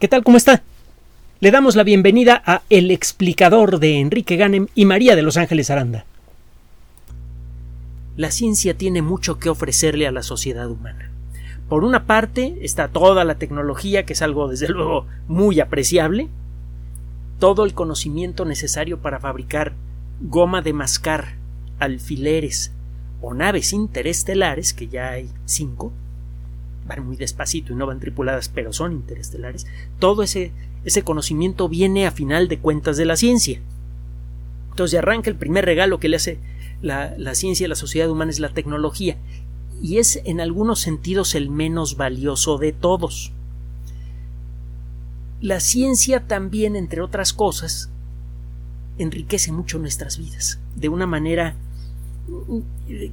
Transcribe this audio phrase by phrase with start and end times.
[0.00, 0.24] ¿Qué tal?
[0.24, 0.62] ¿Cómo está?
[1.38, 5.70] Le damos la bienvenida a El explicador de Enrique Ganem y María de Los Ángeles
[5.70, 6.04] Aranda.
[8.16, 11.12] La ciencia tiene mucho que ofrecerle a la sociedad humana.
[11.68, 16.28] Por una parte está toda la tecnología, que es algo desde luego muy apreciable,
[17.38, 19.74] todo el conocimiento necesario para fabricar
[20.20, 21.36] goma de mascar,
[21.78, 22.72] alfileres
[23.22, 25.92] o naves interestelares, que ya hay cinco,
[26.86, 29.66] van muy despacito y no van tripuladas, pero son interestelares,
[29.98, 30.52] todo ese,
[30.84, 33.60] ese conocimiento viene a final de cuentas de la ciencia.
[34.70, 36.38] Entonces arranca el primer regalo que le hace
[36.82, 39.16] la, la ciencia a la sociedad humana es la tecnología,
[39.82, 43.32] y es en algunos sentidos el menos valioso de todos.
[45.40, 47.90] La ciencia también, entre otras cosas,
[48.98, 51.56] enriquece mucho nuestras vidas, de una manera
[52.28, 52.58] mm,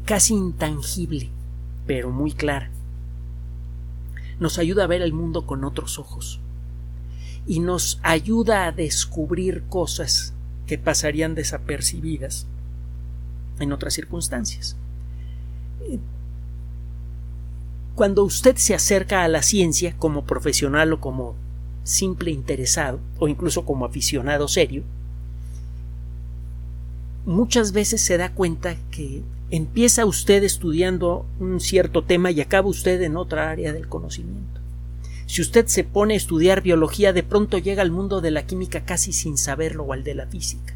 [0.06, 1.30] casi intangible,
[1.88, 2.70] pero muy clara
[4.40, 6.40] nos ayuda a ver el mundo con otros ojos
[7.46, 10.34] y nos ayuda a descubrir cosas
[10.68, 12.48] que pasarían desapercibidas
[13.60, 14.78] en otras circunstancias.
[17.96, 21.36] Cuando usted se acerca a la ciencia como profesional o como
[21.84, 24.84] simple interesado o incluso como aficionado serio,
[27.26, 33.02] muchas veces se da cuenta que empieza usted estudiando un cierto tema y acaba usted
[33.02, 34.60] en otra área del conocimiento.
[35.28, 38.84] Si usted se pone a estudiar biología, de pronto llega al mundo de la química
[38.84, 40.74] casi sin saberlo o al de la física.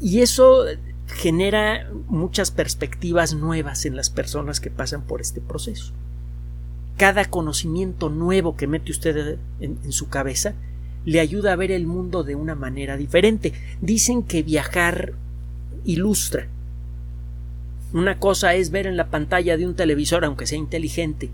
[0.00, 0.64] Y eso
[1.06, 5.92] genera muchas perspectivas nuevas en las personas que pasan por este proceso.
[6.96, 10.54] Cada conocimiento nuevo que mete usted en, en su cabeza
[11.06, 13.54] le ayuda a ver el mundo de una manera diferente.
[13.80, 15.14] Dicen que viajar
[15.84, 16.48] ilustra,
[17.92, 21.30] una cosa es ver en la pantalla de un televisor, aunque sea inteligente,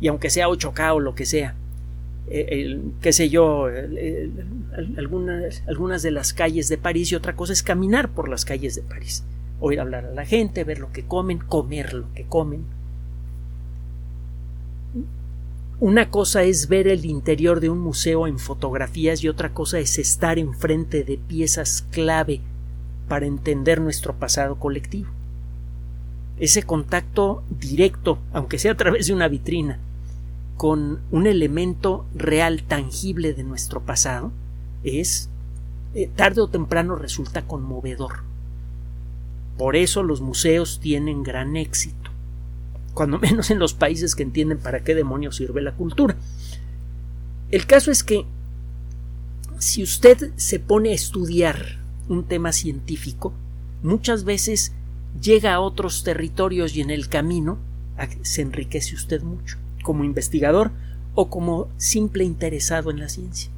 [0.00, 1.54] y aunque sea 8K o lo que sea,
[2.28, 3.68] eh, qué sé yo,
[4.96, 8.74] algunas, algunas de las calles de París, y otra cosa es caminar por las calles
[8.74, 9.24] de París,
[9.60, 12.64] oír hablar a la gente, ver lo que comen, comer lo que comen.
[15.78, 19.98] Una cosa es ver el interior de un museo en fotografías y otra cosa es
[19.98, 22.40] estar enfrente de piezas clave
[23.08, 25.10] para entender nuestro pasado colectivo
[26.38, 29.78] ese contacto directo, aunque sea a través de una vitrina,
[30.56, 34.32] con un elemento real, tangible de nuestro pasado,
[34.84, 35.28] es
[35.94, 38.24] eh, tarde o temprano resulta conmovedor.
[39.56, 42.05] Por eso los museos tienen gran éxito,
[42.96, 46.16] cuando menos en los países que entienden para qué demonios sirve la cultura.
[47.52, 48.24] El caso es que
[49.58, 53.32] si usted se pone a estudiar un tema científico,
[53.82, 54.72] muchas veces
[55.20, 57.58] llega a otros territorios y en el camino
[58.22, 60.72] se enriquece usted mucho, como investigador
[61.14, 63.50] o como simple interesado en la ciencia.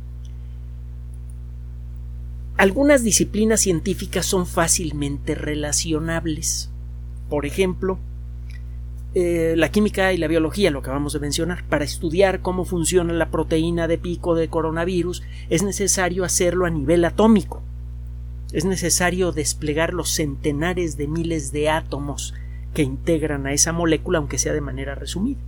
[2.56, 6.70] Algunas disciplinas científicas son fácilmente relacionables.
[7.28, 7.98] Por ejemplo,
[9.14, 11.64] eh, la química y la biología, lo que acabamos de mencionar.
[11.68, 17.04] Para estudiar cómo funciona la proteína de pico de coronavirus es necesario hacerlo a nivel
[17.04, 17.62] atómico
[18.52, 22.34] es necesario desplegar los centenares de miles de átomos
[22.72, 25.38] que integran a esa molécula, aunque sea de manera resumida.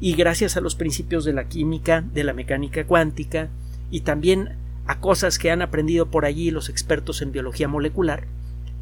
[0.00, 3.50] Y gracias a los principios de la química, de la mecánica cuántica
[3.90, 4.56] y también
[4.86, 8.24] a cosas que han aprendido por allí los expertos en biología molecular,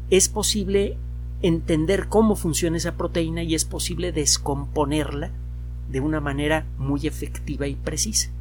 [0.09, 0.97] es posible
[1.43, 5.29] entender cómo funciona esa proteína y es posible descomponerla
[5.91, 8.31] de una manera muy efectiva y precisa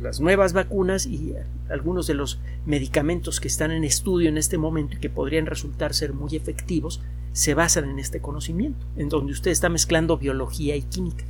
[0.00, 1.34] las nuevas vacunas y
[1.70, 5.94] algunos de los medicamentos que están en estudio en este momento y que podrían resultar
[5.94, 7.00] ser muy efectivos
[7.32, 11.24] se basan en este conocimiento, en donde usted está mezclando biología y química.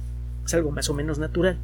[0.44, 1.58] Es algo más o menos natural.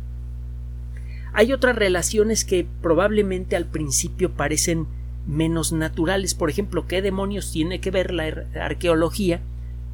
[1.33, 4.87] Hay otras relaciones que probablemente al principio parecen
[5.28, 6.34] menos naturales.
[6.34, 8.25] Por ejemplo, ¿qué demonios tiene que ver la
[8.61, 9.41] arqueología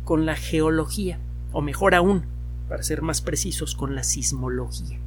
[0.04, 1.18] con la geología?
[1.52, 2.22] O mejor aún,
[2.68, 4.98] para ser más precisos, con la sismología.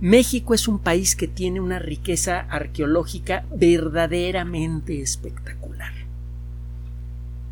[0.00, 5.92] México es un país que tiene una riqueza arqueológica verdaderamente espectacular.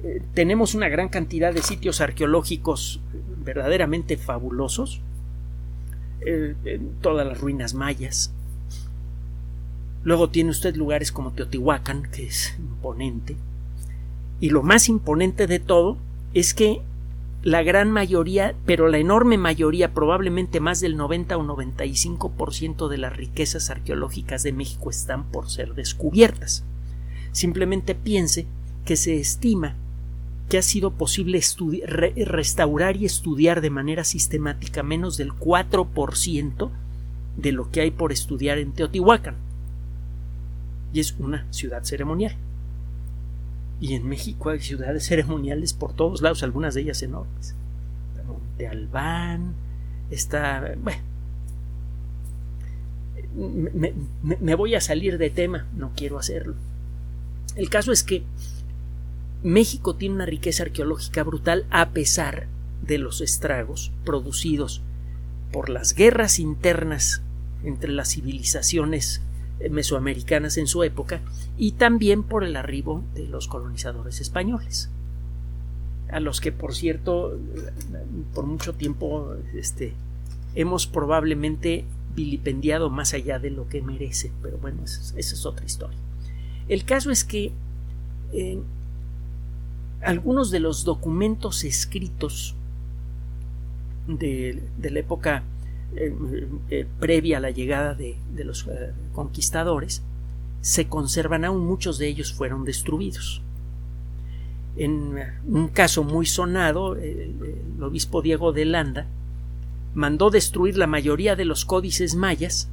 [0.03, 3.01] Eh, tenemos una gran cantidad de sitios arqueológicos
[3.45, 5.01] verdaderamente fabulosos.
[6.27, 8.33] Eh, todas las ruinas mayas.
[10.03, 13.37] Luego tiene usted lugares como Teotihuacán, que es imponente.
[14.41, 15.99] Y lo más imponente de todo
[16.33, 16.81] es que
[17.43, 23.17] la gran mayoría, pero la enorme mayoría, probablemente más del 90 o 95% de las
[23.17, 26.65] riquezas arqueológicas de México están por ser descubiertas.
[27.33, 28.47] Simplemente piense
[28.85, 29.77] que se estima
[30.51, 31.41] que ha sido posible
[32.27, 36.71] restaurar y estudiar de manera sistemática menos del 4%
[37.37, 39.50] de lo que hay por estudiar en Teotihuacán.
[40.93, 42.37] Y es una ciudad ceremonial.
[43.81, 47.55] Y en México hay ciudades ceremoniales por todos lados, algunas de ellas enormes.
[48.27, 49.55] Monte Albán,
[50.11, 50.75] está.
[50.79, 51.01] Bueno.
[54.23, 56.55] me voy a salir de tema, no quiero hacerlo.
[57.57, 58.23] El caso es que
[59.43, 62.47] México tiene una riqueza arqueológica brutal a pesar
[62.83, 64.83] de los estragos producidos
[65.53, 67.23] por las guerras internas
[67.65, 69.23] entre las civilizaciones
[69.69, 71.21] mesoamericanas en su época
[71.59, 74.91] y también por el arribo de los colonizadores españoles
[76.11, 77.39] a los que por cierto
[78.35, 79.93] por mucho tiempo este,
[80.55, 81.85] hemos probablemente
[82.15, 85.99] vilipendiado más allá de lo que merece pero bueno esa, es otra historia.
[86.69, 87.53] El caso es que
[88.33, 88.61] eh,
[90.03, 92.55] algunos de los documentos escritos
[94.07, 95.43] de, la época
[95.97, 96.15] eh,
[96.71, 100.03] eh, previa a la llegada de, los eh, conquistadores
[100.61, 103.43] se conservan aún, muchos de ellos fueron destruidos.
[104.77, 105.17] En
[105.47, 107.35] un caso muy sonado, el,
[107.77, 109.07] el obispo Diego de Landa
[109.95, 112.69] mandó destruir la mayoría de los códices mayas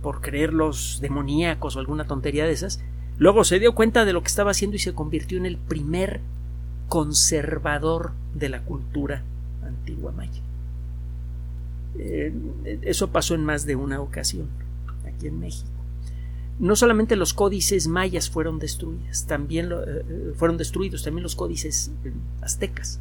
[0.00, 2.80] por creerlos demoníacos o alguna tontería de esas,
[3.18, 6.20] Luego se dio cuenta de lo que estaba haciendo y se convirtió en el primer
[6.88, 9.22] conservador de la cultura
[9.64, 10.40] antigua maya.
[11.98, 12.32] Eh,
[12.82, 14.48] eso pasó en más de una ocasión
[15.06, 15.68] aquí en México.
[16.58, 21.90] No solamente los códices mayas fueron destruidos, también eh, eh, fueron destruidos, también los códices
[22.40, 23.00] aztecas.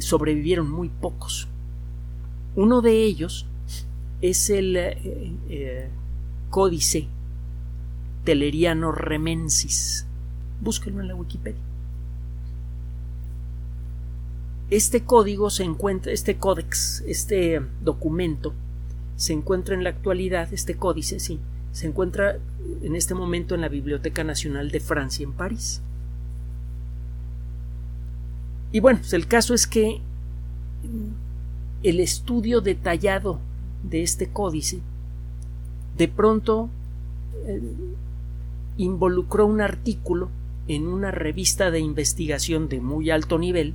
[0.00, 1.48] sobrevivieron muy pocos.
[2.56, 3.46] Uno de ellos
[4.20, 4.76] es el
[6.50, 7.06] códice
[8.24, 10.06] Teleriano Remensis.
[10.60, 11.69] Búsquenlo en la Wikipedia.
[14.70, 18.54] Este código se encuentra, este códex, este documento,
[19.16, 21.40] se encuentra en la actualidad, este códice, sí,
[21.72, 22.38] se encuentra
[22.82, 25.82] en este momento en la Biblioteca Nacional de Francia en París.
[28.72, 30.00] Y bueno, pues el caso es que
[31.82, 33.40] el estudio detallado
[33.82, 34.80] de este códice
[35.96, 36.70] de pronto
[37.46, 37.60] eh,
[38.76, 40.30] involucró un artículo
[40.68, 43.74] en una revista de investigación de muy alto nivel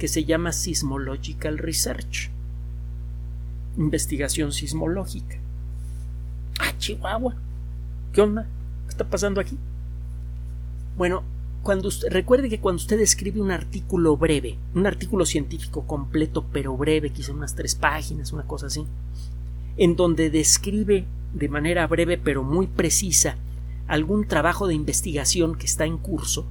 [0.00, 2.30] que se llama Sismological Research.
[3.76, 5.36] Investigación sismológica.
[6.58, 7.36] Ah, Chihuahua.
[8.14, 8.44] ¿Qué onda?
[8.86, 9.58] ¿Qué está pasando aquí?
[10.96, 11.22] Bueno,
[11.62, 16.74] cuando usted, recuerde que cuando usted escribe un artículo breve, un artículo científico completo pero
[16.78, 18.86] breve, quizá unas tres páginas, una cosa así,
[19.76, 21.04] en donde describe
[21.34, 23.36] de manera breve pero muy precisa
[23.86, 26.46] algún trabajo de investigación que está en curso,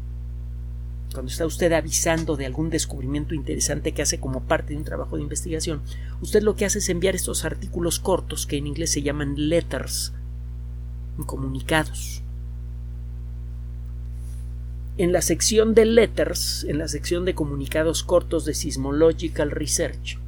[1.13, 5.15] cuando está usted avisando de algún descubrimiento interesante que hace como parte de un trabajo
[5.15, 5.81] de investigación,
[6.21, 10.13] usted lo que hace es enviar estos artículos cortos que en inglés se llaman letters,
[11.25, 12.21] comunicados.
[14.97, 20.19] En la sección de letters, en la sección de comunicados cortos de Sismological Research,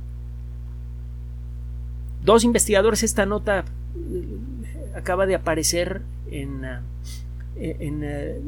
[2.23, 4.37] dos investigadores, esta nota eh,
[4.95, 6.01] acaba de aparecer
[6.31, 8.39] en, eh, en eh,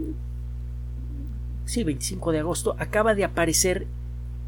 [1.66, 3.88] sí, 25 de agosto, acaba de aparecer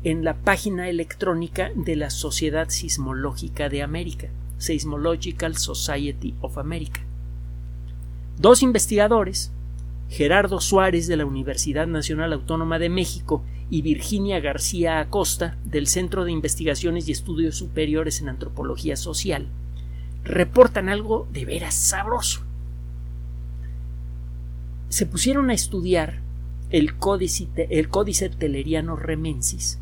[0.03, 7.01] en la página electrónica de la Sociedad Sismológica de América, Seismological Society of America.
[8.37, 9.51] Dos investigadores,
[10.09, 16.25] Gerardo Suárez de la Universidad Nacional Autónoma de México y Virginia García Acosta del Centro
[16.25, 19.47] de Investigaciones y Estudios Superiores en Antropología Social,
[20.23, 22.45] reportan algo de veras sabroso
[24.95, 26.21] se pusieron a estudiar
[26.75, 29.79] el códice, el códice teleriano remensis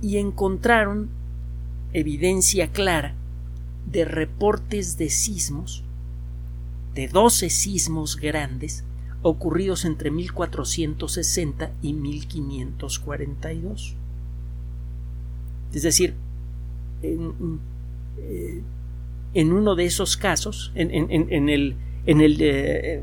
[0.00, 1.10] y encontraron
[1.92, 3.16] evidencia clara
[3.90, 5.82] de reportes de sismos,
[6.94, 8.84] de 12 sismos grandes
[9.22, 13.96] ocurridos entre 1460 y 1542.
[15.72, 16.14] Es decir,
[17.02, 17.58] en,
[18.18, 18.62] eh,
[19.34, 20.92] uno de esos casos, en
[21.48, 21.74] el
[22.06, 23.02] en, el, eh,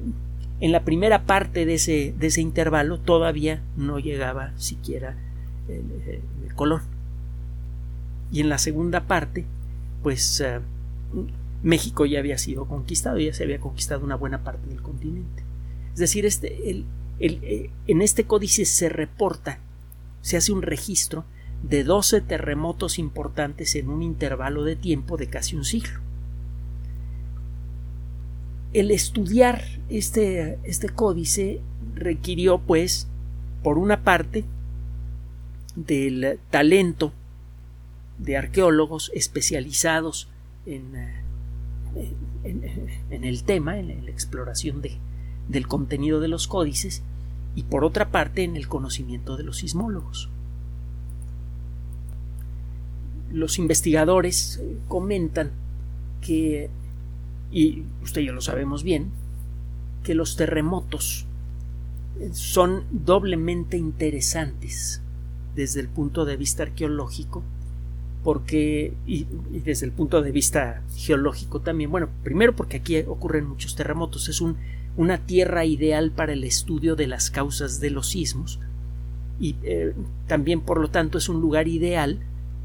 [0.62, 5.16] en la primera parte de ese, de ese intervalo todavía no llegaba siquiera
[5.68, 6.22] el,
[6.56, 6.82] Colón.
[8.32, 9.46] Y en la segunda parte,
[10.04, 10.60] pues eh,
[11.64, 15.44] México ya había sido conquistado, ya se había conquistado una buena parte del continente.
[15.94, 16.86] Es decir, este, el,
[17.20, 19.60] el, eh, en este códice se reporta,
[20.22, 21.24] se hace un registro
[21.64, 26.02] de 12 terremotos importantes en un intervalo de tiempo de casi un siglo
[28.74, 31.62] el estudiar este, este códice
[31.96, 33.08] requirió, pues,
[33.64, 34.46] por una parte,
[35.76, 37.14] del talento
[38.18, 40.28] de arqueólogos especializados
[40.66, 44.98] en, eh, en, el tema, en la exploración de,
[45.48, 47.02] del contenido de los códices,
[47.56, 50.30] y por otra parte en el conocimiento de los sismólogos.
[53.32, 55.52] Los investigadores eh, comentan
[56.22, 56.70] que,
[57.52, 59.12] y usted ya lo sabemos bien,
[60.04, 61.26] que los terremotos
[62.20, 65.02] eh, son doblemente interesantes
[65.56, 67.44] desde el punto de vista arqueológico
[68.24, 69.26] porque y,
[69.64, 71.92] desde el punto de vista geológico también.
[71.92, 74.30] Bueno primero porque aquí ocurren muchos terremotos.
[74.30, 74.58] Es un,
[74.98, 78.60] una tierra ideal para el estudio de las causas de los sismos
[79.40, 79.94] y eh,
[80.28, 82.20] también por lo tanto es un lugar ideal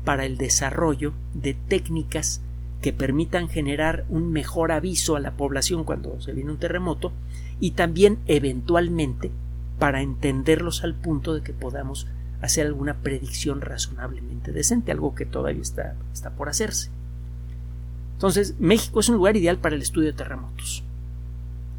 [0.04, 2.40] para el desarrollo de técnicas
[2.84, 7.14] que permitan generar un mejor aviso a la población cuando se viene un terremoto
[7.58, 9.30] y también eventualmente
[9.78, 12.06] para entenderlos al punto de que podamos
[12.42, 16.90] hacer alguna predicción razonablemente decente, algo que todavía está, está por hacerse.
[18.12, 20.84] Entonces, México es un lugar ideal para el estudio de terremotos.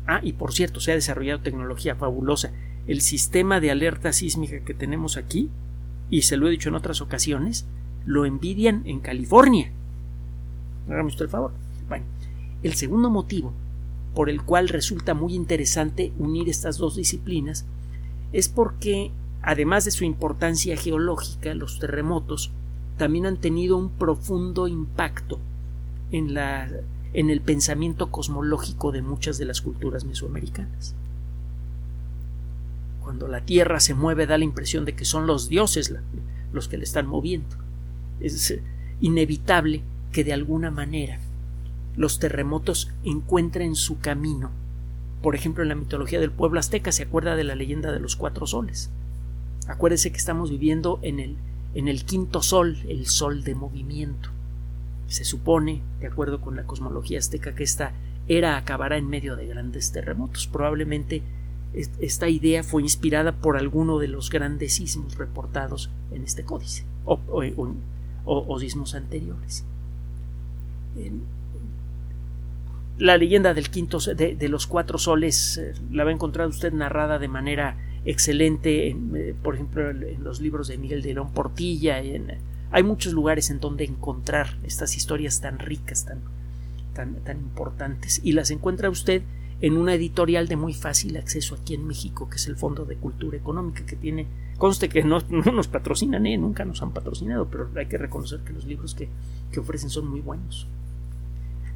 [0.07, 2.49] Ah, y por cierto, se ha desarrollado tecnología fabulosa.
[2.87, 5.51] El sistema de alerta sísmica que tenemos aquí,
[6.09, 7.67] y se lo he dicho en otras ocasiones,
[8.07, 9.71] lo envidian en California.
[10.87, 11.51] Hágame usted el favor.
[11.87, 12.05] Bueno,
[12.63, 13.53] el segundo motivo
[14.13, 17.65] por el cual resulta muy interesante unir estas dos disciplinas
[18.31, 19.11] es porque,
[19.41, 22.51] además de su importancia geológica, los terremotos
[22.97, 25.39] también han tenido un profundo impacto
[26.11, 26.69] en, la,
[27.13, 30.95] en el pensamiento cosmológico de muchas de las culturas mesoamericanas.
[33.03, 35.93] Cuando la Tierra se mueve da la impresión de que son los dioses
[36.53, 37.55] los que le están moviendo.
[38.19, 38.57] Es
[39.01, 39.83] inevitable
[40.15, 41.19] que de alguna manera
[41.97, 44.49] los terremotos encuentren su camino.
[45.21, 48.15] Por ejemplo, en la mitología del pueblo azteca se acuerda de la leyenda de los
[48.15, 48.89] cuatro soles.
[49.67, 51.35] Acuérdese que estamos viviendo en el,
[51.73, 54.29] en el quinto sol, el sol de movimiento.
[55.09, 57.91] Se supone, de acuerdo con la cosmología azteca, que esta
[58.29, 60.47] era acabará en medio de grandes terremotos.
[60.47, 61.23] Probablemente
[61.73, 67.19] esta idea fue inspirada por alguno de los grandes sismos reportados en este códice o,
[68.23, 69.65] o sismos anteriores
[72.97, 77.19] la leyenda del quinto de, los cuatro soles eh, la va a encontrar usted narrada
[77.19, 82.01] de manera excelente, eh, por ejemplo, en, los libros de Miguel de León Portilla.
[82.71, 86.19] hay muchos lugares en donde encontrar estas historias tan ricas, tan,
[86.93, 89.23] tan, tan importantes, y las encuentra usted
[89.61, 92.95] en una editorial de muy fácil acceso aquí en México, que es el Fondo de
[92.97, 96.37] Cultura Económica, que tiene, conste que no, nos patrocinan, ¿eh?
[96.37, 99.09] nunca nos han patrocinado, pero hay que reconocer que los libros que,
[99.51, 100.67] que ofrecen son muy buenos.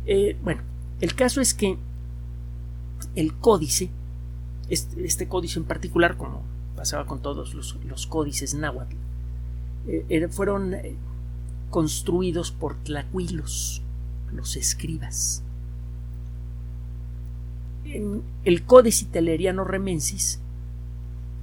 [0.06, 0.62] Eh, bueno,
[1.02, 1.78] el caso es que
[3.16, 3.90] el códice,
[4.70, 6.44] este, códice en particular, como
[6.76, 8.96] pasaba con todos los, códices náhuatl,
[9.88, 10.96] eh, fueron eh,
[11.70, 13.82] construidos por tlacuilos,
[14.34, 15.44] los escribas.
[17.86, 20.40] En el Códice Teleriano Remensis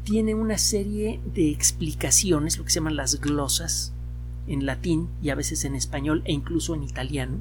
[0.04, 3.92] tiene una serie de explicaciones, lo que se llaman las glosas,
[4.46, 7.38] en latín y a veces en español e incluso en italiano,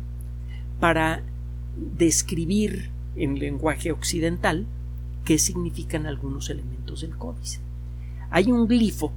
[0.86, 1.24] para
[1.98, 4.68] describir en lenguaje occidental
[5.24, 7.58] qué significan algunos elementos del códice.
[8.30, 9.12] Hay un glifo,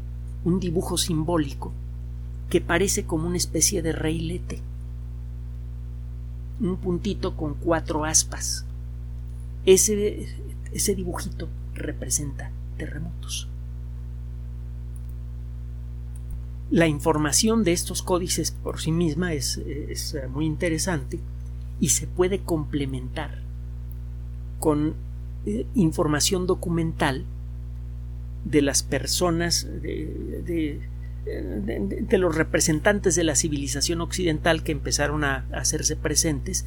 [0.47, 1.75] un dibujo simbólico,
[2.49, 4.63] que parece como una especie de reilete,
[6.59, 8.65] un puntito con cuatro aspas.
[9.67, 10.27] Ese,
[10.73, 13.47] ese dibujito representa terremotos.
[16.71, 21.21] La información de estos códices por sí misma es, es muy interesante
[21.81, 23.39] y se puede complementar
[24.59, 24.95] con
[25.47, 27.25] eh, información documental
[28.45, 30.81] de las personas, de,
[31.25, 36.67] de, los representantes de la civilización occidental que empezaron a, hacerse presentes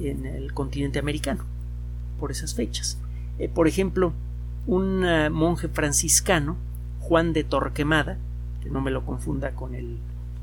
[0.00, 1.44] en el continente americano
[2.18, 2.98] por esas fechas.
[3.38, 4.12] Eh, por ejemplo,
[4.66, 6.56] un eh, monje franciscano,
[7.00, 8.18] Juan de Torquemada,
[8.62, 9.98] que no me lo confunda con el,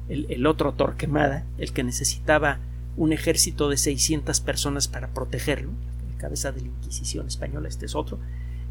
[0.10, 2.60] el otro Torquemada, el que necesitaba
[2.98, 5.72] un ejército de 600 personas para protegerlo,
[6.12, 8.20] la cabeza de la Inquisición española, este es otro,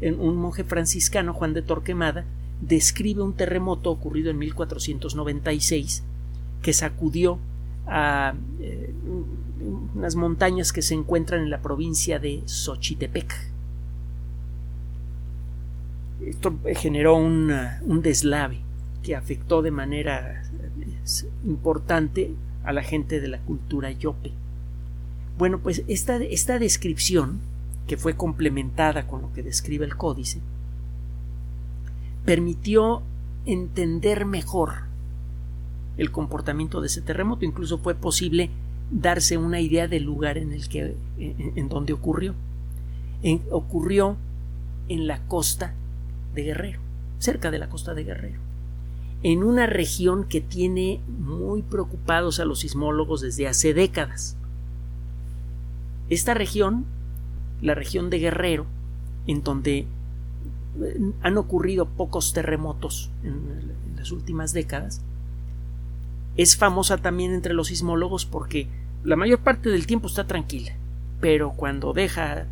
[0.01, 2.25] un monje franciscano, Juan de Torquemada,
[2.61, 6.03] describe un terremoto ocurrido en 1496
[6.61, 7.39] que sacudió
[7.85, 8.93] a eh,
[9.95, 13.33] unas montañas que se encuentran en la provincia de Xochitepec.
[16.25, 18.59] Esto generó un deslave
[19.03, 22.35] que afectó de manera eh, importante
[22.67, 24.31] a la gente de la cultura yope.
[25.37, 27.39] Bueno, pues esta, esta descripción,
[27.87, 30.41] que fue complementada con lo que describe el códice,
[32.25, 33.03] permitió
[33.45, 34.81] entender mejor
[35.97, 37.45] el comportamiento de ese terremoto.
[37.45, 38.49] Incluso fue posible
[38.91, 42.35] darse una idea del lugar en el que en, donde ocurrió.
[43.49, 44.17] ocurrió
[44.89, 45.73] en la costa
[46.35, 46.81] de Guerrero,
[47.19, 48.41] cerca de la costa de Guerrero,
[49.23, 54.37] en una región que tiene muy preocupados a los sismólogos desde hace décadas.
[56.09, 56.85] Esta región,
[57.61, 58.65] la región de Guerrero,
[59.25, 65.01] en donde eh, han ocurrido pocos terremotos en, las últimas décadas,
[66.37, 68.67] es famosa también entre los sismólogos porque
[69.03, 70.71] la mayor parte del tiempo está tranquila,
[71.19, 72.45] pero cuando deja,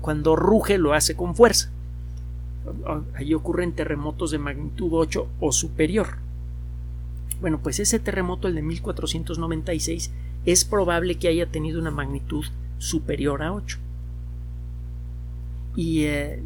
[0.00, 1.72] cuando, ruge lo hace con fuerza.
[3.14, 6.18] Allí ocurren terremotos de magnitud 8 o superior.
[7.40, 10.10] Bueno, pues ese terremoto, el de 1496,
[10.44, 12.44] es probable que haya tenido una magnitud
[12.78, 13.78] superior a 8.
[15.76, 16.42] Y eh,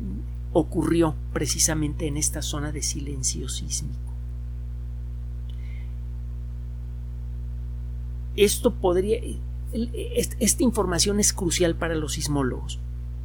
[0.52, 4.12] ocurrió precisamente en esta zona de silencio sísmico.
[8.36, 9.20] Esto podría.
[9.72, 12.78] Esta información es crucial para los sismólogos,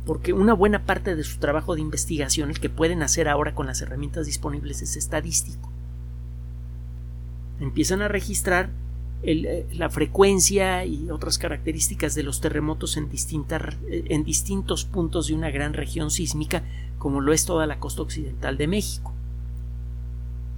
[0.07, 3.67] porque una buena parte de su trabajo de investigación, el que pueden hacer ahora con
[3.67, 5.69] las herramientas disponibles, es estadístico.
[7.59, 8.69] Empiezan a registrar
[9.21, 15.33] eh, la frecuencia y otras características de los terremotos en, eh, en distintos puntos de
[15.33, 16.63] una gran región sísmica,
[16.99, 19.11] como lo es toda la costa occidental de México.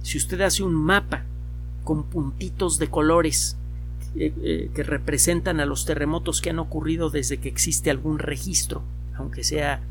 [0.02, 1.24] Si usted hace un mapa
[1.82, 3.56] con puntitos de colores
[4.14, 8.84] eh, que representan a los terremotos que han ocurrido desde que existe algún registro,
[9.20, 9.82] aunque sea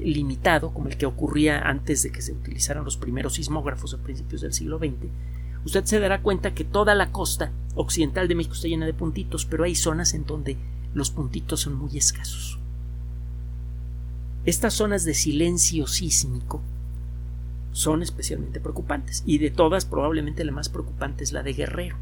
[0.00, 4.40] limitado, como el que ocurría antes de que se utilizaran los primeros sismógrafos a principios
[4.40, 5.10] del siglo XX,
[5.64, 9.44] usted se dará cuenta que toda la costa occidental de México está llena de puntitos,
[9.44, 10.56] pero hay zonas en donde
[10.94, 12.58] los puntitos son muy escasos.
[14.44, 16.62] Estas zonas de silencio sísmico
[17.72, 21.96] son especialmente preocupantes, y de todas probablemente la más preocupante es la de Guerrero,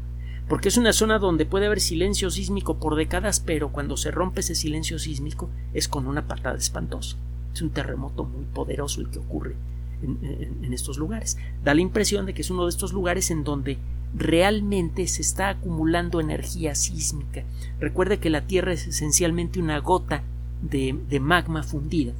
[0.47, 4.41] porque es una zona donde puede haber silencio sísmico por décadas, pero cuando se rompe
[4.41, 7.17] ese silencio sísmico es con una patada espantosa.
[7.53, 9.55] Es un terremoto muy poderoso el que ocurre
[10.03, 11.37] en, estos lugares.
[11.63, 13.79] Da la impresión de que es uno de estos lugares en donde
[14.13, 17.43] realmente se está acumulando energía sísmica.
[17.79, 20.23] Recuerde que la Tierra es esencialmente una gota
[20.61, 22.13] de, de, magma fundida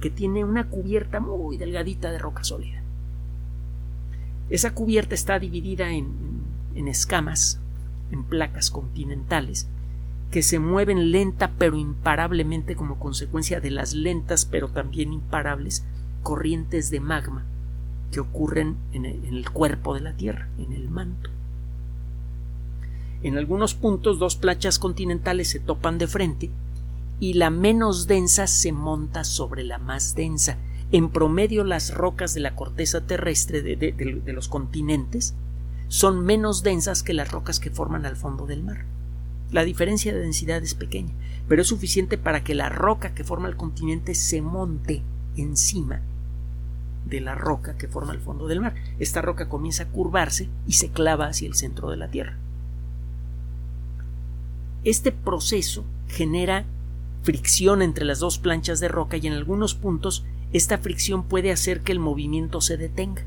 [0.00, 2.83] que tiene una cubierta muy delgadita de roca sólida.
[4.50, 6.08] Esa cubierta está dividida en,
[6.88, 7.60] escamas,
[8.10, 9.68] en placas continentales,
[10.30, 15.84] que se mueven lenta pero imparablemente como consecuencia de las lentas pero también imparables
[16.22, 17.44] corrientes de magma
[18.10, 21.30] que ocurren en el, cuerpo de la Tierra, en el manto.
[23.22, 26.50] En algunos puntos dos planchas continentales se topan de frente
[27.18, 30.58] y la menos densa se monta sobre la más densa.
[30.92, 35.34] En promedio las rocas de la corteza terrestre de los continentes
[35.88, 38.84] son menos densas que las rocas que forman al fondo del mar.
[39.50, 41.12] La diferencia de densidad es pequeña,
[41.48, 45.02] pero es suficiente para que la roca que forma el continente se monte
[45.36, 46.00] encima
[47.06, 48.74] de la roca que forma el fondo del mar.
[48.98, 52.36] Esta roca comienza a curvarse y se clava hacia el centro de la Tierra.
[54.82, 56.64] Este proceso genera
[57.22, 61.80] fricción entre las dos planchas de roca y en algunos puntos esta fricción puede hacer
[61.80, 63.22] que el movimiento se detenga.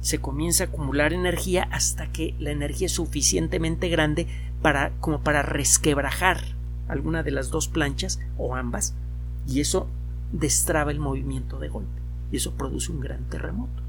[0.00, 4.26] Se comienza a acumular energía hasta que la energía es suficientemente grande
[4.60, 6.40] para, como para resquebrajar
[6.88, 8.94] alguna de las dos planchas o ambas
[9.46, 9.86] y eso
[10.32, 12.00] destraba el movimiento de golpe
[12.32, 13.80] y eso produce un gran terremoto.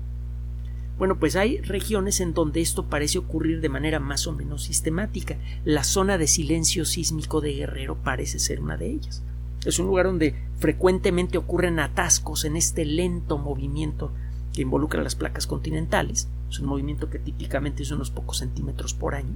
[1.00, 5.38] Bueno, pues hay regiones en donde esto parece ocurrir de manera más o menos sistemática.
[5.66, 9.24] La zona de silencio sísmico de Guerrero parece ser una de ellas.
[9.66, 14.12] Es un lugar donde frecuentemente ocurren atascos en este lento movimiento
[14.54, 16.28] que involucra las placas continentales.
[16.50, 19.36] Es un movimiento que típicamente es unos pocos centímetros por año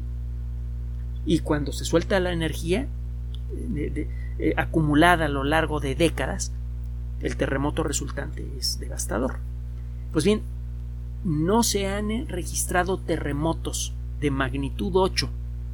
[1.26, 2.88] y cuando se suelta la energía
[3.76, 6.52] eh, acumulada a lo largo de décadas,
[7.22, 9.40] el terremoto resultante es devastador.
[10.12, 10.42] Pues bien,
[11.24, 15.30] no se han registrado terremotos de magnitud 8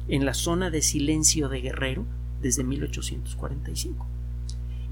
[0.08, 2.04] en la zona de silencio de Guerrero
[2.40, 4.06] desde 1845.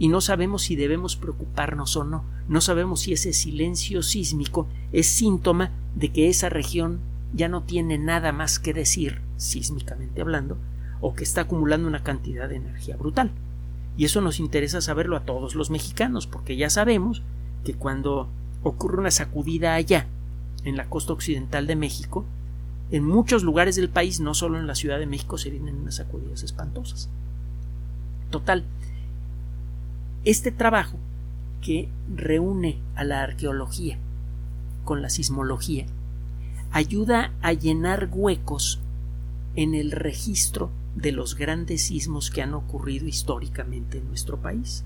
[0.00, 2.24] Y no sabemos si debemos preocuparnos o no.
[2.48, 7.00] No sabemos si ese silencio sísmico es síntoma de que esa región
[7.34, 10.56] ya no tiene nada más que decir, sísmicamente hablando,
[11.02, 13.30] o que está acumulando una cantidad de energía brutal.
[13.98, 17.22] Y eso nos interesa saberlo a todos los mexicanos, porque ya sabemos
[17.62, 18.26] que cuando
[18.62, 20.06] ocurre una sacudida allá,
[20.64, 22.24] en la costa occidental de México,
[22.90, 25.96] en muchos lugares del país, no solo en la Ciudad de México, se vienen unas
[25.96, 27.10] sacudidas espantosas.
[28.30, 28.64] Total,
[30.24, 30.98] este trabajo
[31.62, 33.98] que reúne a la arqueología
[34.84, 35.86] con la sismología
[36.72, 38.80] ayuda a llenar huecos
[39.56, 44.84] en el registro de los grandes sismos que han ocurrido históricamente en nuestro país.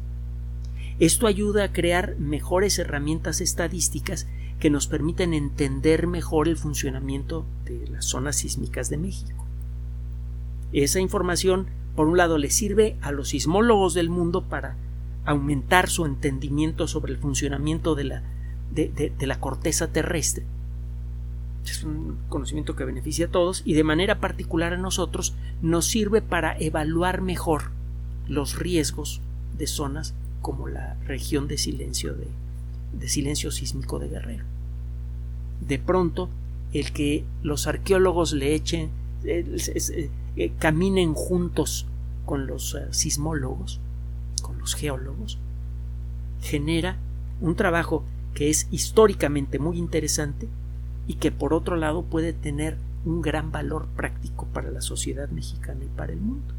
[1.00, 4.28] Esto ayuda a crear mejores herramientas estadísticas
[4.60, 9.44] que nos permiten entender mejor el funcionamiento de las zonas sísmicas de México.
[10.72, 11.66] Esa información,
[11.96, 14.76] por un lado, le sirve a los sismólogos del mundo para
[15.24, 18.22] aumentar su entendimiento sobre el funcionamiento de la,
[18.72, 20.44] de, la corteza terrestre.
[21.64, 26.20] Es un conocimiento que beneficia a todos y de manera particular a nosotros nos sirve
[26.20, 27.70] para evaluar mejor
[28.28, 29.22] los riesgos
[29.56, 32.28] de zonas como la región de silencio de,
[32.98, 34.44] de silencio sísmico de Guerrero.
[35.66, 36.28] De pronto,
[36.74, 38.90] el que los arqueólogos le echen,
[39.24, 41.86] eh, eh, caminen juntos
[42.26, 43.80] con los eh, sismólogos,
[44.44, 45.38] con los geólogos,
[46.42, 46.98] genera
[47.40, 48.04] un trabajo
[48.34, 50.46] que es históricamente muy interesante
[51.06, 52.76] y que por otro lado puede tener
[53.06, 56.54] un gran valor práctico para la sociedad mexicana y para el mundo.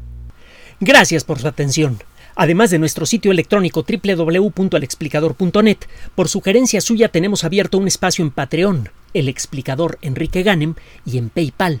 [0.80, 1.98] Gracias por su atención.
[2.34, 5.78] Además de nuestro sitio electrónico www.alexplicador.net,
[6.14, 10.74] por sugerencia suya tenemos abierto un espacio en Patreon, el explicador Enrique Ganem,
[11.06, 11.80] y en PayPal,